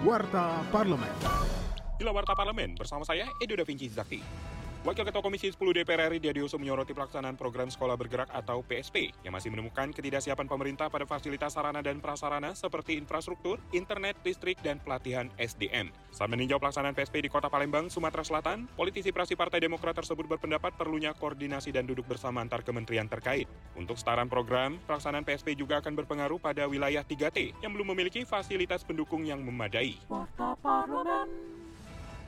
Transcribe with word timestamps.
Warta 0.00 0.64
Parlemen. 0.72 1.12
Inilah 2.00 2.14
Warta 2.16 2.32
Parlemen 2.32 2.72
bersama 2.72 3.04
saya 3.04 3.28
Edo 3.36 3.52
Da 3.52 3.68
Vinci 3.68 3.84
Zakti. 3.92 4.24
Wakil 4.80 5.04
Ketua 5.04 5.20
Komisi 5.20 5.52
10 5.52 5.60
DPR 5.60 6.08
RI 6.08 6.24
Diadiuso 6.24 6.56
menyoroti 6.56 6.96
pelaksanaan 6.96 7.36
program 7.36 7.68
Sekolah 7.68 8.00
Bergerak 8.00 8.32
atau 8.32 8.64
PSP 8.64 9.12
yang 9.20 9.36
masih 9.36 9.52
menemukan 9.52 9.92
ketidaksiapan 9.92 10.48
pemerintah 10.48 10.88
pada 10.88 11.04
fasilitas 11.04 11.52
sarana 11.52 11.84
dan 11.84 12.00
prasarana 12.00 12.56
seperti 12.56 12.96
infrastruktur, 12.96 13.60
internet, 13.76 14.16
listrik, 14.24 14.56
dan 14.64 14.80
pelatihan 14.80 15.28
SDM. 15.36 15.92
Saat 16.08 16.32
meninjau 16.32 16.56
pelaksanaan 16.56 16.96
PSP 16.96 17.20
di 17.20 17.28
Kota 17.28 17.52
Palembang, 17.52 17.92
Sumatera 17.92 18.24
Selatan, 18.24 18.72
politisi 18.72 19.12
praksi 19.12 19.36
Partai 19.36 19.60
Demokrat 19.60 20.00
tersebut 20.00 20.24
berpendapat 20.24 20.72
perlunya 20.72 21.12
koordinasi 21.12 21.76
dan 21.76 21.84
duduk 21.84 22.08
bersama 22.08 22.40
antar 22.40 22.64
kementerian 22.64 23.04
terkait. 23.04 23.52
Untuk 23.76 24.00
setaran 24.00 24.32
program, 24.32 24.80
pelaksanaan 24.88 25.28
PSP 25.28 25.60
juga 25.60 25.84
akan 25.84 25.92
berpengaruh 25.92 26.40
pada 26.40 26.64
wilayah 26.64 27.04
3T 27.04 27.52
yang 27.60 27.76
belum 27.76 27.92
memiliki 27.92 28.24
fasilitas 28.24 28.80
pendukung 28.88 29.28
yang 29.28 29.44
memadai. 29.44 30.00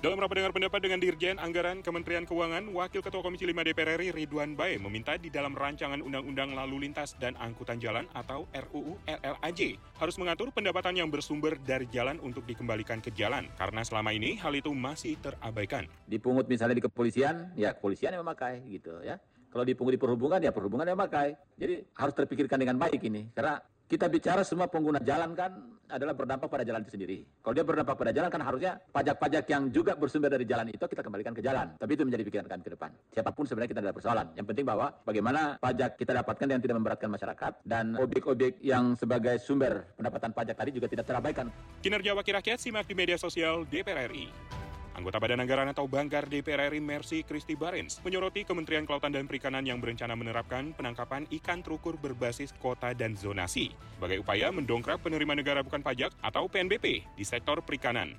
Dalam 0.00 0.16
rapat 0.16 0.40
dengar 0.40 0.56
pendapat 0.56 0.80
dengan 0.80 0.96
Dirjen 0.96 1.36
Anggaran 1.36 1.84
Kementerian 1.84 2.24
Keuangan, 2.24 2.72
Wakil 2.72 3.04
Ketua 3.04 3.20
Komisi 3.20 3.44
5 3.44 3.52
DPR 3.52 4.00
RI 4.00 4.16
Ridwan 4.16 4.56
Bae 4.56 4.80
meminta 4.80 5.20
di 5.20 5.28
dalam 5.28 5.52
rancangan 5.52 6.00
Undang-Undang 6.00 6.56
Lalu 6.56 6.88
Lintas 6.88 7.20
dan 7.20 7.36
Angkutan 7.36 7.76
Jalan 7.76 8.08
atau 8.16 8.48
RUU 8.48 8.96
LLAJ 9.04 9.76
harus 10.00 10.16
mengatur 10.16 10.56
pendapatan 10.56 10.96
yang 10.96 11.12
bersumber 11.12 11.60
dari 11.60 11.84
jalan 11.92 12.16
untuk 12.24 12.48
dikembalikan 12.48 13.04
ke 13.04 13.12
jalan 13.12 13.44
karena 13.60 13.84
selama 13.84 14.16
ini 14.16 14.40
hal 14.40 14.56
itu 14.56 14.72
masih 14.72 15.20
terabaikan. 15.20 15.84
Dipungut 16.08 16.48
misalnya 16.48 16.80
di 16.80 16.84
kepolisian, 16.88 17.52
ya 17.52 17.76
kepolisian 17.76 18.16
yang 18.16 18.24
memakai 18.24 18.64
gitu 18.72 19.04
ya. 19.04 19.20
Kalau 19.52 19.68
dipungut 19.68 19.92
di 19.92 20.00
perhubungan, 20.00 20.40
ya 20.40 20.48
perhubungan 20.48 20.88
yang 20.88 20.96
memakai. 20.96 21.36
Jadi 21.60 21.84
harus 21.92 22.14
terpikirkan 22.16 22.56
dengan 22.56 22.80
baik 22.80 23.04
ini 23.04 23.28
karena 23.36 23.60
kita 23.90 24.06
bicara 24.06 24.46
semua 24.46 24.70
pengguna 24.70 25.02
jalan 25.02 25.34
kan 25.34 25.50
adalah 25.90 26.14
berdampak 26.14 26.46
pada 26.46 26.62
jalan 26.62 26.86
itu 26.86 26.94
sendiri. 26.94 27.26
Kalau 27.42 27.54
dia 27.58 27.66
berdampak 27.66 27.98
pada 27.98 28.14
jalan 28.14 28.30
kan 28.30 28.38
harusnya 28.46 28.78
pajak-pajak 28.94 29.44
yang 29.50 29.66
juga 29.74 29.98
bersumber 29.98 30.30
dari 30.30 30.46
jalan 30.46 30.70
itu 30.70 30.78
kita 30.86 31.02
kembalikan 31.02 31.34
ke 31.34 31.42
jalan. 31.42 31.74
Tapi 31.74 31.98
itu 31.98 32.06
menjadi 32.06 32.22
pikiran 32.22 32.46
kami 32.46 32.62
ke 32.62 32.72
depan. 32.78 32.94
Siapa 33.10 33.34
pun 33.34 33.50
sebenarnya 33.50 33.70
kita 33.74 33.82
ada 33.82 33.90
persoalan. 33.90 34.26
Yang 34.38 34.46
penting 34.54 34.66
bahwa 34.70 34.94
bagaimana 35.02 35.58
pajak 35.58 35.98
kita 35.98 36.12
dapatkan 36.22 36.46
yang 36.46 36.62
tidak 36.62 36.76
memberatkan 36.78 37.10
masyarakat 37.10 37.52
dan 37.66 37.98
objek-objek 37.98 38.62
yang 38.62 38.94
sebagai 38.94 39.42
sumber 39.42 39.90
pendapatan 39.98 40.30
pajak 40.30 40.54
tadi 40.54 40.70
juga 40.70 40.86
tidak 40.86 41.10
terabaikan. 41.10 41.50
Kinerja 41.82 42.14
Wakil 42.14 42.38
Rakyat 42.38 42.62
simak 42.62 42.86
di 42.86 42.94
media 42.94 43.18
sosial 43.18 43.66
DPR 43.66 44.06
RI. 44.06 44.49
Anggota 44.98 45.22
Badan 45.22 45.42
Anggaran 45.42 45.70
atau 45.70 45.86
Banggar 45.86 46.26
DPR 46.26 46.72
RI 46.72 46.82
Mercy 46.82 47.22
Christy 47.22 47.54
Barens 47.54 48.02
menyoroti 48.02 48.42
Kementerian 48.42 48.82
Kelautan 48.82 49.14
dan 49.14 49.30
Perikanan 49.30 49.62
yang 49.62 49.78
berencana 49.78 50.18
menerapkan 50.18 50.74
penangkapan 50.74 51.30
ikan 51.40 51.62
terukur 51.62 51.94
berbasis 51.94 52.50
kota 52.58 52.90
dan 52.90 53.14
zonasi 53.14 53.70
sebagai 53.94 54.24
upaya 54.24 54.50
mendongkrak 54.50 54.98
penerima 54.98 55.38
negara 55.38 55.60
bukan 55.62 55.84
pajak 55.84 56.10
atau 56.18 56.50
PNBP 56.50 57.06
di 57.14 57.24
sektor 57.24 57.62
perikanan. 57.62 58.18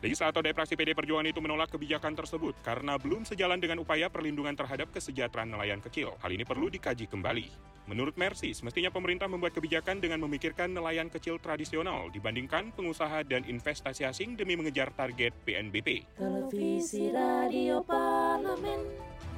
Legislator 0.00 0.40
dari 0.40 0.56
fraksi 0.56 0.80
PD 0.80 0.96
Perjuangan 0.96 1.28
itu 1.28 1.44
menolak 1.44 1.76
kebijakan 1.76 2.16
tersebut 2.16 2.56
karena 2.64 2.96
belum 2.96 3.28
sejalan 3.28 3.60
dengan 3.60 3.84
upaya 3.84 4.08
perlindungan 4.08 4.56
terhadap 4.56 4.88
kesejahteraan 4.96 5.52
nelayan 5.52 5.84
kecil. 5.84 6.16
Hal 6.24 6.32
ini 6.32 6.48
perlu 6.48 6.72
dikaji 6.72 7.04
kembali. 7.04 7.69
Menurut 7.88 8.14
Mercy, 8.20 8.52
semestinya 8.52 8.92
pemerintah 8.92 9.26
membuat 9.26 9.56
kebijakan 9.56 9.98
dengan 9.98 10.20
memikirkan 10.26 10.70
nelayan 10.70 11.08
kecil 11.08 11.40
tradisional 11.40 12.12
dibandingkan 12.12 12.74
pengusaha 12.76 13.24
dan 13.24 13.46
investasi 13.48 14.04
asing 14.04 14.36
demi 14.36 14.54
mengejar 14.54 14.92
target 14.92 15.32
PNBP. 15.48 16.04
Televisi 16.18 17.08
Radio 17.08 17.80
Parlemen. 17.80 18.84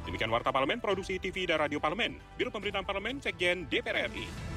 Demikian 0.03 0.34
Warta 0.34 0.51
Parlemen, 0.51 0.83
Produksi 0.83 1.23
TV 1.23 1.47
dan 1.47 1.62
Radio 1.62 1.79
Parlemen, 1.79 2.19
Biro 2.34 2.51
Pemerintahan 2.51 2.83
Parlemen, 2.83 3.23
Sekjen 3.23 3.71
DPR 3.71 4.11
RI. 4.11 4.52